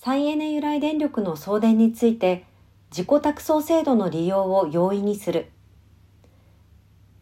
[0.00, 2.44] 再エネ由来電力の送電について
[2.90, 5.50] 自己託送制度の利用を容易にする。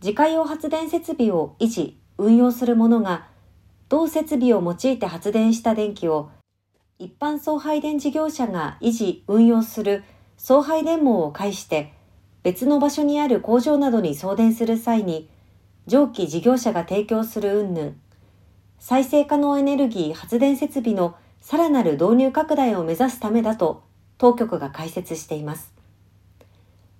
[0.02, 3.28] 自家用発電設備を維持、運用する者が、
[3.88, 6.28] 同設備を用いて発電した電気を
[6.98, 10.04] 一般送配電事業者が維持、運用する
[10.36, 11.94] 送配電網を介して
[12.42, 15.30] 別の場所にある工場などに送電する際に
[15.86, 17.92] 上記事業者が提供する云々
[18.78, 23.84] 再生可能エネルギー発電設備のさらなる導入拡大を目指すためだと
[24.18, 25.72] 当局が解説しています。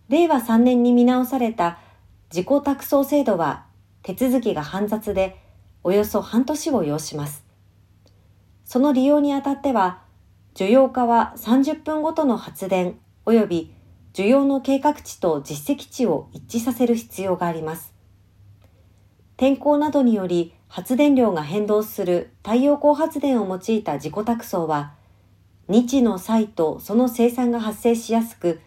[0.09, 1.81] 令和3年に見直された
[2.33, 3.65] 自己託送制度は
[4.05, 5.37] 手続きが煩雑で
[5.83, 7.45] およそ半年を要します。
[8.65, 10.05] その利用にあたっては、
[10.55, 13.75] 需要家は30分ごとの発電及び
[14.15, 17.96] 需要の計画値と実績値を一致させる必要があります。
[19.37, 24.95] 天候などにより発電量が変動する太陽光発電を用いた自己託送は、
[25.69, 28.61] 日の際とその生産が発生しやすく、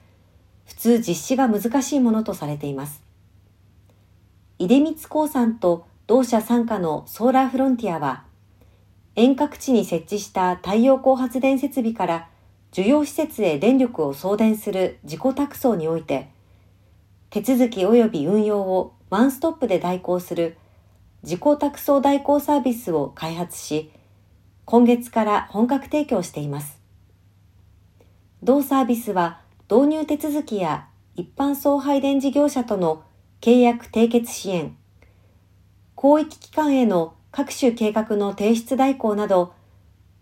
[0.67, 3.01] 普通実施が難しいものとされています。
[4.59, 8.25] 出光興産と同社傘下のソーラーフロンティアは、
[9.15, 12.29] 遠隔地に設置した太陽光発電設備から
[12.71, 16.29] 需要施設へ電力を送電する自己託送において、
[17.31, 20.57] 手続き及び運用をワンストップで代行する
[21.23, 23.91] 自己託送代行サービスを開発し、
[24.65, 26.79] 今月から本格提供しています。
[28.41, 33.03] 同サービスは導入手続きや一般送配電事業者との
[33.41, 34.77] 契約締結支援、
[35.99, 39.53] 広域機関への各種計画の提出代行など、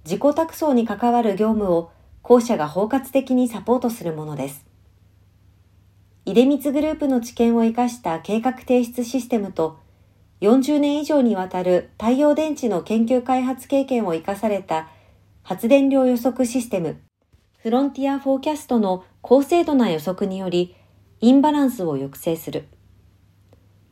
[0.03, 1.91] 自己託送に関わる業務を
[2.23, 4.65] 校舎が包括的にサポートするものです。
[6.25, 9.77] 出光グループの知見を生かした計画提出システムと、
[10.41, 14.87] 40年以上にわたる太陽電池の研究開発経験を生かされた
[15.41, 16.97] 発電量予測システム、
[17.57, 20.75] フロンティアフォーキャストの高精度な予測により、
[21.21, 22.67] インバランスを抑制する。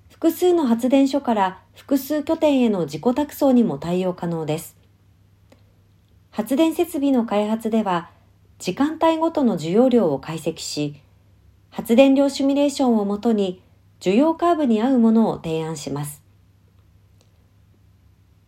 [0.09, 4.77] 複数の発電所から複数拠点への自己託送にも対応可能です。
[6.29, 8.12] 発電設備の開発では、
[8.59, 11.01] 時間帯ごとの需要量を解析し、
[11.72, 13.62] 発電量シミュレーションをもとに
[14.00, 16.25] 需要カーブに合うものを提案します。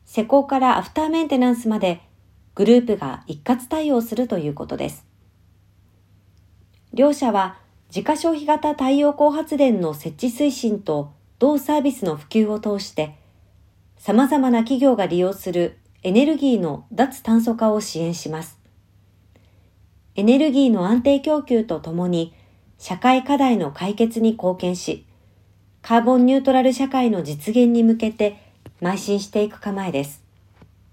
[0.07, 2.01] 施工からアフターメンテナンスまで
[2.56, 5.06] グループが一括対応するということです。
[6.94, 7.57] 両社は
[7.90, 13.16] 自家消費型太陽光発電の設置推進と同サービスの普及を通して、
[13.97, 18.59] 様々な企業が利用するエネルギーの脱炭素化を支援します。
[20.16, 22.34] エネルギーの安定供給とともに
[22.78, 25.06] 社会課題の解決に貢献し、
[25.81, 28.47] カーボンニュートラル社会の実現に向けて
[28.82, 30.27] 邁進していく構えです。